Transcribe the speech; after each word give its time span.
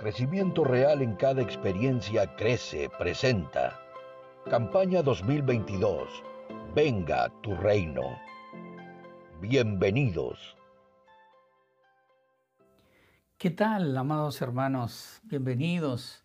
Crecimiento 0.00 0.64
Real 0.64 1.02
en 1.02 1.14
cada 1.14 1.42
experiencia 1.42 2.34
crece, 2.34 2.88
presenta. 2.98 3.78
Campaña 4.48 5.02
2022. 5.02 6.08
Venga 6.74 7.30
tu 7.42 7.54
reino. 7.54 8.18
Bienvenidos. 9.42 10.56
¿Qué 13.36 13.50
tal, 13.50 13.94
amados 13.94 14.40
hermanos? 14.40 15.20
Bienvenidos 15.24 16.24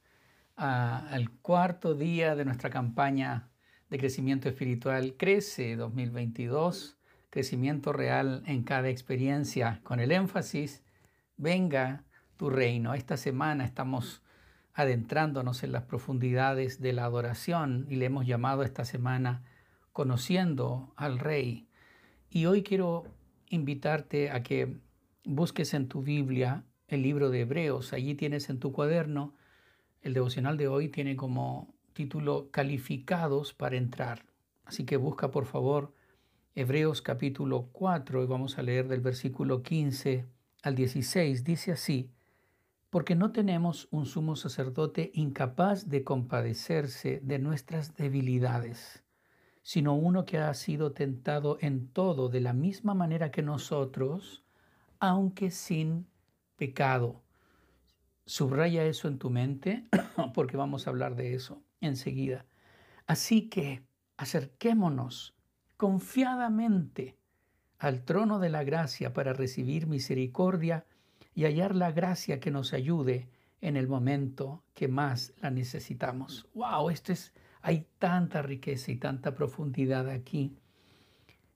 al 0.55 1.29
cuarto 1.41 1.95
día 1.95 2.33
de 2.37 2.45
nuestra 2.45 2.69
campaña 2.69 3.49
de 3.89 3.97
crecimiento 3.97 4.47
espiritual 4.47 5.15
Crece 5.17 5.75
2022. 5.75 6.95
Crecimiento 7.29 7.91
real 7.91 8.41
en 8.45 8.63
cada 8.63 8.87
experiencia, 8.87 9.81
con 9.83 9.99
el 9.99 10.13
énfasis, 10.13 10.81
venga 11.35 12.05
tu 12.37 12.49
reino. 12.49 12.93
Esta 12.93 13.17
semana 13.17 13.65
estamos 13.65 14.21
adentrándonos 14.73 15.63
en 15.63 15.71
las 15.71 15.83
profundidades 15.83 16.81
de 16.81 16.93
la 16.93 17.05
adoración 17.05 17.85
y 17.89 17.95
le 17.95 18.05
hemos 18.05 18.25
llamado 18.25 18.63
esta 18.63 18.85
semana 18.85 19.43
Conociendo 19.93 20.93
al 20.97 21.19
Rey. 21.19 21.67
Y 22.29 22.47
hoy 22.47 22.63
quiero 22.63 23.05
invitarte 23.49 24.31
a 24.31 24.43
que 24.43 24.77
busques 25.23 25.73
en 25.73 25.87
tu 25.87 26.01
Biblia 26.01 26.65
el 26.87 27.01
libro 27.01 27.29
de 27.29 27.41
Hebreos. 27.41 27.93
Allí 27.93 28.15
tienes 28.15 28.49
en 28.49 28.59
tu 28.59 28.73
cuaderno, 28.73 29.33
el 30.01 30.13
devocional 30.13 30.57
de 30.57 30.67
hoy 30.67 30.89
tiene 30.89 31.15
como 31.15 31.73
título 31.93 32.49
Calificados 32.51 33.53
para 33.53 33.77
entrar. 33.77 34.25
Así 34.65 34.83
que 34.83 34.97
busca 34.97 35.31
por 35.31 35.45
favor 35.45 35.93
Hebreos 36.53 37.01
capítulo 37.01 37.69
4 37.71 38.23
y 38.23 38.27
vamos 38.27 38.57
a 38.57 38.63
leer 38.63 38.87
del 38.87 39.01
versículo 39.01 39.63
15 39.63 40.25
al 40.63 40.75
16. 40.75 41.43
Dice 41.43 41.71
así, 41.71 42.11
porque 42.95 43.13
no 43.13 43.33
tenemos 43.33 43.89
un 43.91 44.05
sumo 44.05 44.37
sacerdote 44.37 45.11
incapaz 45.15 45.89
de 45.89 46.05
compadecerse 46.05 47.19
de 47.21 47.39
nuestras 47.39 47.97
debilidades, 47.97 49.03
sino 49.63 49.95
uno 49.95 50.23
que 50.23 50.37
ha 50.37 50.53
sido 50.53 50.93
tentado 50.93 51.57
en 51.59 51.89
todo 51.89 52.29
de 52.29 52.39
la 52.39 52.53
misma 52.53 52.93
manera 52.93 53.31
que 53.31 53.41
nosotros, 53.41 54.45
aunque 54.99 55.51
sin 55.51 56.07
pecado. 56.55 57.21
Subraya 58.25 58.85
eso 58.85 59.09
en 59.09 59.19
tu 59.19 59.29
mente 59.29 59.89
porque 60.33 60.55
vamos 60.55 60.87
a 60.87 60.91
hablar 60.91 61.17
de 61.17 61.33
eso 61.33 61.61
enseguida. 61.81 62.45
Así 63.07 63.49
que 63.49 63.83
acerquémonos 64.15 65.35
confiadamente 65.75 67.17
al 67.77 68.05
trono 68.05 68.39
de 68.39 68.51
la 68.51 68.63
gracia 68.63 69.11
para 69.11 69.33
recibir 69.33 69.85
misericordia 69.85 70.85
y 71.35 71.43
hallar 71.43 71.75
la 71.75 71.91
gracia 71.91 72.39
que 72.39 72.49
nos 72.49 72.73
ayude 72.73 73.29
en 73.61 73.75
el 73.75 73.87
momento 73.87 74.63
que 74.73 74.87
más 74.87 75.33
la 75.41 75.51
necesitamos. 75.51 76.47
¡Wow! 76.53 76.89
Esto 76.89 77.11
es, 77.11 77.33
hay 77.61 77.87
tanta 77.99 78.41
riqueza 78.41 78.91
y 78.91 78.95
tanta 78.95 79.35
profundidad 79.35 80.09
aquí. 80.09 80.57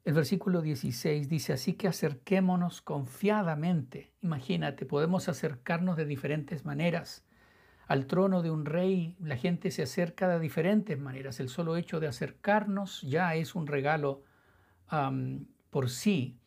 El 0.03 0.13
versículo 0.13 0.61
16 0.61 1.29
dice, 1.29 1.53
así 1.53 1.73
que 1.73 1.87
acerquémonos 1.87 2.81
confiadamente. 2.81 4.11
Imagínate, 4.21 4.85
podemos 4.85 5.29
acercarnos 5.29 5.97
de 5.97 6.05
diferentes 6.05 6.65
maneras. 6.65 7.25
Al 7.87 8.05
trono 8.05 8.41
de 8.41 8.51
un 8.51 8.65
rey 8.65 9.15
la 9.19 9.37
gente 9.37 9.71
se 9.71 9.83
acerca 9.83 10.27
de 10.27 10.39
diferentes 10.39 10.99
maneras. 10.99 11.39
El 11.39 11.49
solo 11.49 11.77
hecho 11.77 11.99
de 11.99 12.07
acercarnos 12.07 13.01
ya 13.03 13.35
es 13.35 13.55
un 13.55 13.67
regalo 13.67 14.23
por 15.69 15.89
sí. 15.89 16.38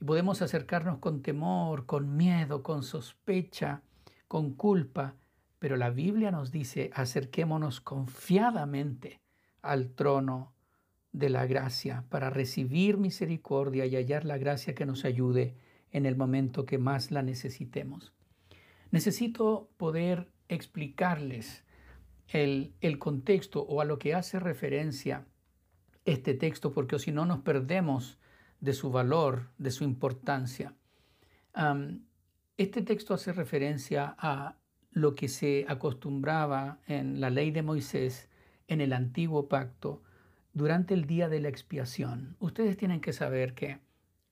Y 0.00 0.04
podemos 0.04 0.42
acercarnos 0.42 0.98
con 0.98 1.22
temor, 1.22 1.86
con 1.86 2.16
miedo, 2.16 2.62
con 2.62 2.82
sospecha, 2.82 3.82
con 4.28 4.54
culpa, 4.54 5.16
pero 5.58 5.76
la 5.76 5.90
Biblia 5.90 6.30
nos 6.30 6.52
dice, 6.52 6.90
acerquémonos 6.94 7.80
confiadamente 7.80 9.20
al 9.62 9.90
trono 9.90 10.54
de 11.12 11.30
la 11.30 11.46
gracia 11.46 12.04
para 12.10 12.30
recibir 12.30 12.96
misericordia 12.96 13.86
y 13.86 13.96
hallar 13.96 14.24
la 14.24 14.38
gracia 14.38 14.74
que 14.74 14.86
nos 14.86 15.04
ayude 15.04 15.56
en 15.90 16.06
el 16.06 16.16
momento 16.16 16.64
que 16.64 16.78
más 16.78 17.10
la 17.10 17.22
necesitemos. 17.22 18.12
Necesito 18.90 19.70
poder 19.76 20.30
explicarles 20.48 21.64
el, 22.28 22.74
el 22.80 22.98
contexto 22.98 23.62
o 23.62 23.80
a 23.80 23.84
lo 23.84 23.98
que 23.98 24.14
hace 24.14 24.38
referencia 24.38 25.26
este 26.04 26.34
texto, 26.34 26.72
porque 26.72 26.98
si 26.98 27.10
no 27.10 27.26
nos 27.26 27.40
perdemos 27.40 28.18
de 28.60 28.72
su 28.72 28.90
valor, 28.90 29.50
de 29.58 29.70
su 29.70 29.84
importancia. 29.84 30.74
este 32.56 32.82
texto 32.82 33.14
hace 33.14 33.32
referencia 33.32 34.14
a 34.18 34.56
lo 34.90 35.14
que 35.14 35.28
se 35.28 35.64
acostumbraba 35.68 36.80
en 36.86 37.20
la 37.20 37.30
ley 37.30 37.50
de 37.50 37.62
Moisés, 37.62 38.28
en 38.66 38.80
el 38.80 38.92
antiguo 38.92 39.48
pacto, 39.48 40.02
durante 40.52 40.94
el 40.94 41.06
día 41.06 41.28
de 41.28 41.40
la 41.40 41.48
expiación. 41.48 42.36
Ustedes 42.40 42.76
tienen 42.76 43.00
que 43.00 43.12
saber 43.12 43.54
que 43.54 43.80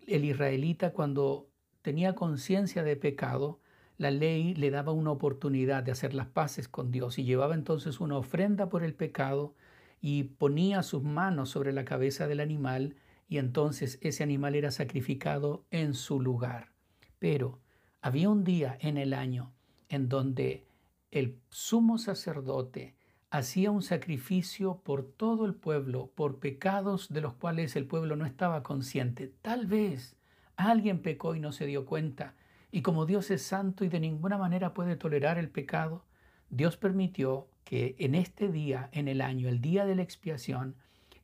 el 0.07 0.25
israelita 0.25 0.93
cuando 0.93 1.49
tenía 1.83 2.15
conciencia 2.15 2.83
de 2.83 2.97
pecado, 2.97 3.61
la 3.99 4.11
ley 4.11 4.55
le 4.55 4.71
daba 4.71 4.93
una 4.93 5.11
oportunidad 5.11 5.83
de 5.83 5.93
hacer 5.93 6.15
las 6.15 6.27
paces 6.27 6.69
con 6.69 6.91
Dios 6.91 7.19
y 7.19 7.25
llevaba 7.25 7.55
entonces 7.55 8.01
una 8.01 8.19
ofrenda 8.19 8.69
por 8.69 8.83
el 8.83 8.95
pecado 8.95 9.55
y 10.01 10.25
ponía 10.25 10.83
sus 10.83 11.03
manos 11.03 11.51
sobre 11.51 11.73
la 11.73 11.85
cabeza 11.85 12.27
del 12.27 12.41
animal 12.41 12.97
y 13.29 13.39
entonces 13.39 13.99
ese 14.03 14.23
animal 14.23 14.55
era 14.55 14.71
sacrificado 14.71 15.65
en 15.71 15.95
su 15.95 16.21
lugar. 16.21 16.73
Pero 17.19 17.61
había 18.01 18.29
un 18.29 18.45
día 18.45 18.77
en 18.81 18.97
el 18.97 19.15
año 19.15 19.53
en 19.89 20.09
donde 20.09 20.67
el 21.11 21.41
sumo 21.49 21.99
sacerdote 21.99 22.95
hacía 23.31 23.71
un 23.71 23.83
sacrificio 23.83 24.81
por 24.85 25.05
todo 25.05 25.47
el 25.47 25.55
pueblo, 25.55 26.11
por 26.15 26.39
pecados 26.39 27.13
de 27.13 27.21
los 27.21 27.35
cuales 27.35 27.77
el 27.77 27.87
pueblo 27.87 28.17
no 28.17 28.27
estaba 28.27 28.63
consciente. 28.63 29.33
Tal 29.43 29.67
vez 29.67 30.17
alguien 30.57 31.03
pecó 31.03 31.35
y 31.35 31.41
no 31.41 31.53
se 31.53 31.67
dio 31.67 31.85
cuenta, 31.87 32.35
y 32.71 32.83
como 32.83 33.07
Dios 33.07 33.31
es 33.31 33.43
santo 33.43 33.85
y 33.85 33.89
de 33.89 34.01
ninguna 34.01 34.39
manera 34.39 34.75
puede 34.75 34.97
tolerar 34.97 35.39
el 35.39 35.49
pecado, 35.49 36.05
Dios 36.51 36.77
permitió 36.77 37.49
que 37.65 37.97
en 37.99 38.15
este 38.15 38.49
día, 38.49 38.89
en 38.93 39.09
el 39.09 39.21
año, 39.21 39.49
el 39.49 39.61
día 39.61 39.85
de 39.85 39.97
la 39.97 40.03
expiación, 40.03 40.77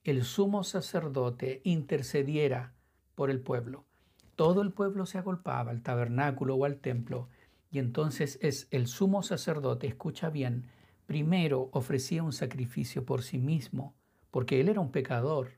el 0.05 0.25
sumo 0.25 0.65
sacerdote 0.65 1.61
intercediera 1.63 2.73
por 3.15 3.31
el 3.31 3.41
pueblo. 3.41 3.85
Todo 4.35 4.63
el 4.63 4.73
pueblo 4.73 5.07
se 5.07 5.19
agolpaba 5.19 5.71
al 5.71 5.83
tabernáculo 5.83 6.57
o 6.57 6.65
al 6.65 6.79
templo 6.79 7.29
y 7.71 7.79
entonces 7.79 8.39
es 8.43 8.67
el 8.73 8.89
sumo 8.89 9.23
sacerdote, 9.23 9.87
escucha 9.87 10.29
bien, 10.29 10.67
primero 11.07 11.69
ofrecía 11.73 12.25
un 12.25 12.33
sacrificio 12.33 13.05
por 13.05 13.23
sí 13.23 13.39
mismo, 13.39 13.95
porque 14.33 14.61
él 14.61 14.69
era 14.69 14.81
un 14.81 14.91
pecador. 14.91 15.53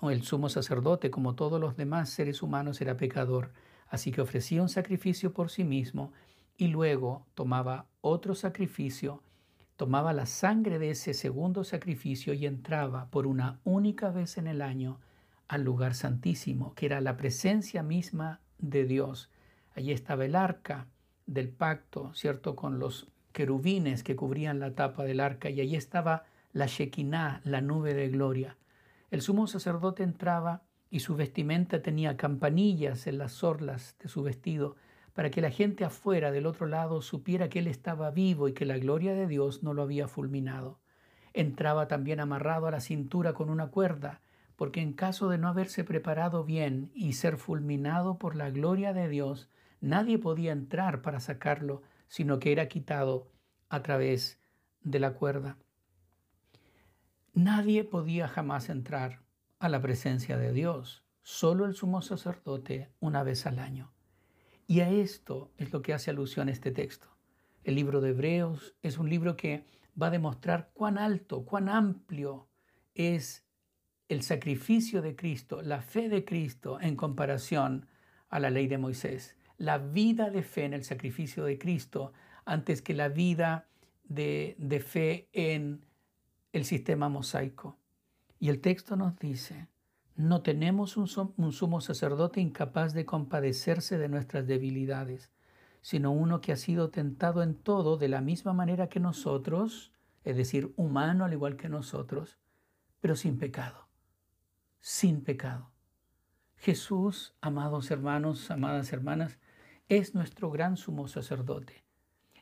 El 0.00 0.22
sumo 0.22 0.48
sacerdote, 0.48 1.10
como 1.10 1.34
todos 1.34 1.60
los 1.60 1.76
demás 1.76 2.08
seres 2.08 2.42
humanos, 2.42 2.80
era 2.80 2.96
pecador. 2.96 3.52
Así 3.88 4.12
que 4.12 4.22
ofrecía 4.22 4.62
un 4.62 4.70
sacrificio 4.70 5.34
por 5.34 5.50
sí 5.50 5.62
mismo 5.62 6.12
y 6.56 6.68
luego 6.68 7.26
tomaba 7.34 7.86
otro 8.00 8.34
sacrificio 8.34 9.22
tomaba 9.80 10.12
la 10.12 10.26
sangre 10.26 10.78
de 10.78 10.90
ese 10.90 11.14
segundo 11.14 11.64
sacrificio 11.64 12.34
y 12.34 12.44
entraba 12.44 13.06
por 13.06 13.26
una 13.26 13.60
única 13.64 14.10
vez 14.10 14.36
en 14.36 14.46
el 14.46 14.60
año 14.60 15.00
al 15.48 15.64
lugar 15.64 15.94
santísimo, 15.94 16.74
que 16.74 16.84
era 16.84 17.00
la 17.00 17.16
presencia 17.16 17.82
misma 17.82 18.40
de 18.58 18.84
Dios. 18.84 19.30
Allí 19.74 19.92
estaba 19.92 20.26
el 20.26 20.36
arca 20.36 20.86
del 21.24 21.48
pacto, 21.48 22.12
¿cierto? 22.12 22.56
Con 22.56 22.78
los 22.78 23.08
querubines 23.32 24.02
que 24.02 24.16
cubrían 24.16 24.60
la 24.60 24.74
tapa 24.74 25.04
del 25.04 25.18
arca 25.18 25.48
y 25.48 25.62
allí 25.62 25.76
estaba 25.76 26.24
la 26.52 26.66
Shekinah, 26.66 27.40
la 27.44 27.62
nube 27.62 27.94
de 27.94 28.10
gloria. 28.10 28.58
El 29.10 29.22
sumo 29.22 29.46
sacerdote 29.46 30.02
entraba 30.02 30.60
y 30.90 31.00
su 31.00 31.16
vestimenta 31.16 31.80
tenía 31.80 32.18
campanillas 32.18 33.06
en 33.06 33.16
las 33.16 33.42
orlas 33.42 33.96
de 33.98 34.10
su 34.10 34.22
vestido 34.22 34.76
para 35.20 35.30
que 35.30 35.42
la 35.42 35.50
gente 35.50 35.84
afuera 35.84 36.30
del 36.30 36.46
otro 36.46 36.66
lado 36.66 37.02
supiera 37.02 37.50
que 37.50 37.58
él 37.58 37.66
estaba 37.66 38.10
vivo 38.10 38.48
y 38.48 38.54
que 38.54 38.64
la 38.64 38.78
gloria 38.78 39.12
de 39.12 39.26
Dios 39.26 39.62
no 39.62 39.74
lo 39.74 39.82
había 39.82 40.08
fulminado. 40.08 40.80
Entraba 41.34 41.88
también 41.88 42.20
amarrado 42.20 42.66
a 42.66 42.70
la 42.70 42.80
cintura 42.80 43.34
con 43.34 43.50
una 43.50 43.66
cuerda, 43.66 44.22
porque 44.56 44.80
en 44.80 44.94
caso 44.94 45.28
de 45.28 45.36
no 45.36 45.48
haberse 45.48 45.84
preparado 45.84 46.42
bien 46.44 46.90
y 46.94 47.12
ser 47.12 47.36
fulminado 47.36 48.16
por 48.16 48.34
la 48.34 48.48
gloria 48.48 48.94
de 48.94 49.10
Dios, 49.10 49.50
nadie 49.82 50.18
podía 50.18 50.52
entrar 50.52 51.02
para 51.02 51.20
sacarlo, 51.20 51.82
sino 52.08 52.38
que 52.38 52.52
era 52.52 52.68
quitado 52.68 53.30
a 53.68 53.82
través 53.82 54.40
de 54.80 55.00
la 55.00 55.12
cuerda. 55.12 55.58
Nadie 57.34 57.84
podía 57.84 58.26
jamás 58.26 58.70
entrar 58.70 59.20
a 59.58 59.68
la 59.68 59.82
presencia 59.82 60.38
de 60.38 60.54
Dios, 60.54 61.04
solo 61.20 61.66
el 61.66 61.74
sumo 61.74 62.00
sacerdote 62.00 62.88
una 63.00 63.22
vez 63.22 63.44
al 63.44 63.58
año. 63.58 63.92
Y 64.70 64.82
a 64.82 64.88
esto 64.88 65.50
es 65.58 65.72
lo 65.72 65.82
que 65.82 65.92
hace 65.92 66.10
alusión 66.10 66.48
este 66.48 66.70
texto. 66.70 67.08
El 67.64 67.74
libro 67.74 68.00
de 68.00 68.10
Hebreos 68.10 68.76
es 68.82 68.98
un 68.98 69.10
libro 69.10 69.36
que 69.36 69.64
va 70.00 70.06
a 70.06 70.10
demostrar 70.10 70.70
cuán 70.74 70.96
alto, 70.96 71.44
cuán 71.44 71.68
amplio 71.68 72.46
es 72.94 73.44
el 74.08 74.22
sacrificio 74.22 75.02
de 75.02 75.16
Cristo, 75.16 75.60
la 75.60 75.82
fe 75.82 76.08
de 76.08 76.24
Cristo 76.24 76.80
en 76.80 76.94
comparación 76.94 77.88
a 78.28 78.38
la 78.38 78.50
ley 78.50 78.68
de 78.68 78.78
Moisés. 78.78 79.36
la 79.58 79.78
vida 79.78 80.30
de 80.30 80.44
fe 80.44 80.66
en 80.66 80.72
el 80.72 80.84
sacrificio 80.84 81.42
de 81.42 81.58
Cristo 81.58 82.12
antes 82.44 82.80
que 82.80 82.94
la 82.94 83.08
vida 83.08 83.66
de, 84.04 84.84
fe 84.86 85.28
en 85.32 85.84
el 86.52 86.64
sistema 86.64 87.08
mosaico. 87.08 87.76
Y 88.38 88.50
el 88.50 88.60
texto 88.60 88.94
nos 88.94 89.18
dice, 89.18 89.66
no 90.20 90.42
tenemos 90.42 90.96
un, 90.96 91.08
sumo 91.52 91.80
sacerdote 91.80 92.40
incapaz 92.40 92.92
de 92.92 93.06
compadecerse 93.06 93.96
de 93.96 94.08
nuestras 94.08 94.46
debilidades, 94.46 95.30
sino 95.80 96.12
uno 96.12 96.40
que 96.40 96.52
ha 96.52 96.56
sido 96.56 96.90
tentado 96.90 97.42
en 97.42 97.54
todo 97.54 97.96
de 97.96 98.08
la 98.08 98.20
misma 98.20 98.52
manera 98.52 98.88
que 98.88 99.00
nosotros, 99.00 99.92
es 100.24 100.36
decir, 100.36 100.74
humano 100.76 101.24
al 101.24 101.32
igual 101.32 101.56
que 101.56 101.68
nosotros, 101.68 102.38
pero 103.00 103.16
sin 103.16 103.38
pecado, 103.38 103.88
sin 104.80 105.22
pecado. 105.22 105.70
Jesús, 106.56 107.34
amados 107.40 107.90
hermanos, 107.90 108.50
amadas 108.50 108.92
hermanas, 108.92 109.38
es 109.88 110.14
nuestro 110.14 110.50
gran 110.50 110.76
sumo 110.76 111.08
sacerdote. 111.08 111.82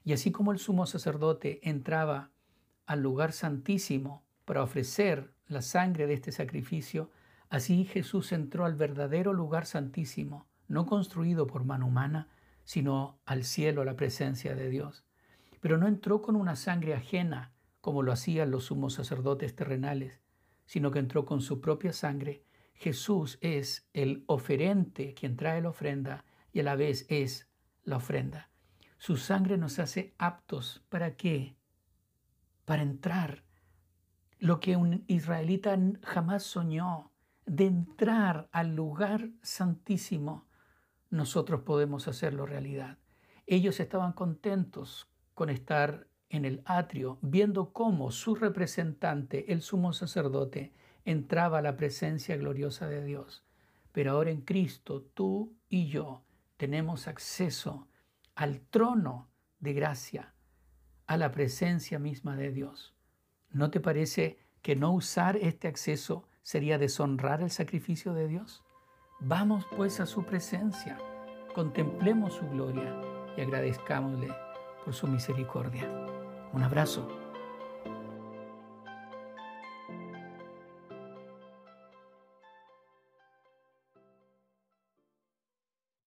Y 0.02 0.12
así 0.12 0.32
como 0.32 0.50
el 0.50 0.58
sumo 0.58 0.86
sacerdote 0.86 1.60
entraba 1.62 2.32
al 2.86 3.02
lugar 3.02 3.32
santísimo 3.32 4.24
para 4.44 4.64
ofrecer 4.64 5.32
la 5.46 5.62
sangre 5.62 6.08
de 6.08 6.14
este 6.14 6.32
sacrificio, 6.32 7.10
así 7.50 7.84
Jesús 7.84 8.32
entró 8.32 8.64
al 8.64 8.74
verdadero 8.74 9.32
lugar 9.32 9.66
santísimo, 9.66 10.46
no 10.68 10.86
construido 10.86 11.46
por 11.46 11.64
mano 11.64 11.86
humana, 11.86 12.28
sino 12.64 13.18
al 13.24 13.44
cielo, 13.44 13.84
la 13.84 13.96
presencia 13.96 14.54
de 14.54 14.68
Dios. 14.68 15.04
Pero 15.60 15.78
no 15.78 15.88
entró 15.88 16.20
con 16.20 16.36
una 16.36 16.56
sangre 16.56 16.94
ajena, 16.94 17.52
como 17.80 18.02
lo 18.02 18.12
hacían 18.12 18.50
los 18.50 18.66
sumos 18.66 18.94
sacerdotes 18.94 19.56
terrenales, 19.56 20.20
sino 20.66 20.90
que 20.90 20.98
entró 20.98 21.24
con 21.24 21.40
su 21.40 21.60
propia 21.60 21.92
sangre. 21.92 22.44
Jesús 22.74 23.38
es 23.40 23.88
el 23.94 24.24
oferente, 24.26 25.14
quien 25.14 25.36
trae 25.36 25.62
la 25.62 25.70
ofrenda, 25.70 26.24
y 26.52 26.60
a 26.60 26.62
la 26.62 26.76
vez 26.76 27.06
es 27.08 27.48
la 27.84 27.96
ofrenda. 27.96 28.50
Su 28.98 29.16
sangre 29.16 29.56
nos 29.56 29.78
hace 29.78 30.14
aptos. 30.18 30.84
¿Para 30.88 31.16
qué? 31.16 31.56
Para 32.64 32.82
entrar. 32.82 33.44
Lo 34.38 34.60
que 34.60 34.76
un 34.76 35.04
israelita 35.06 35.78
jamás 36.02 36.42
soñó, 36.42 37.12
de 37.48 37.66
entrar 37.66 38.48
al 38.52 38.76
lugar 38.76 39.30
santísimo, 39.42 40.46
nosotros 41.10 41.62
podemos 41.62 42.06
hacerlo 42.06 42.46
realidad. 42.46 42.98
Ellos 43.46 43.80
estaban 43.80 44.12
contentos 44.12 45.10
con 45.34 45.48
estar 45.48 46.06
en 46.28 46.44
el 46.44 46.62
atrio, 46.66 47.18
viendo 47.22 47.72
cómo 47.72 48.10
su 48.10 48.34
representante, 48.34 49.50
el 49.52 49.62
sumo 49.62 49.94
sacerdote, 49.94 50.74
entraba 51.06 51.58
a 51.58 51.62
la 51.62 51.76
presencia 51.76 52.36
gloriosa 52.36 52.86
de 52.86 53.02
Dios. 53.02 53.46
Pero 53.92 54.12
ahora 54.12 54.30
en 54.30 54.42
Cristo, 54.42 55.02
tú 55.14 55.56
y 55.70 55.88
yo 55.88 56.22
tenemos 56.58 57.08
acceso 57.08 57.88
al 58.34 58.60
trono 58.60 59.30
de 59.58 59.72
gracia, 59.72 60.34
a 61.06 61.16
la 61.16 61.32
presencia 61.32 61.98
misma 61.98 62.36
de 62.36 62.52
Dios. 62.52 62.94
¿No 63.48 63.70
te 63.70 63.80
parece 63.80 64.38
que 64.60 64.76
no 64.76 64.92
usar 64.92 65.38
este 65.38 65.66
acceso 65.66 66.27
sería 66.48 66.78
deshonrar 66.78 67.42
el 67.42 67.50
sacrificio 67.50 68.14
de 68.14 68.26
Dios? 68.26 68.64
Vamos 69.20 69.66
pues 69.76 70.00
a 70.00 70.06
su 70.06 70.24
presencia, 70.24 70.96
contemplemos 71.54 72.32
su 72.32 72.48
gloria 72.48 72.98
y 73.36 73.42
agradezcámosle 73.42 74.28
por 74.82 74.94
su 74.94 75.06
misericordia. 75.08 75.86
Un 76.54 76.62
abrazo 76.62 77.06